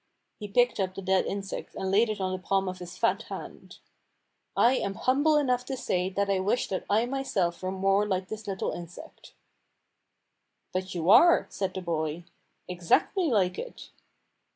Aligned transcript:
He 0.39 0.47
picked 0.47 0.79
up 0.79 0.95
the 0.95 1.01
dead 1.03 1.27
insect 1.27 1.75
and 1.75 1.91
laid 1.91 2.09
it 2.09 2.19
on 2.19 2.31
the 2.31 2.39
palm 2.39 2.67
of 2.67 2.79
his 2.79 2.97
fat 2.97 3.21
hand. 3.29 3.77
"I 4.57 4.73
am 4.77 4.95
humble 4.95 5.37
enough 5.37 5.63
to 5.65 5.77
say 5.77 6.09
that 6.09 6.27
I 6.27 6.39
wish 6.39 6.69
that 6.69 6.85
I 6.89 7.05
myself 7.05 7.61
were 7.61 7.69
more 7.71 8.07
like 8.07 8.27
this 8.27 8.47
little 8.47 8.71
insect." 8.71 9.35
THE 10.73 10.81
CURATE, 10.81 10.81
THE 10.81 10.81
BOY, 10.81 10.81
THE 10.81 10.81
BEE 10.81 10.83
337 10.85 10.85
"But 10.85 10.95
you 10.95 11.09
are," 11.11 11.47
said 11.51 11.73
the 11.75 11.81
boy. 11.83 12.23
"Exactly 12.67 13.29
like 13.29 13.59
it." 13.59 13.91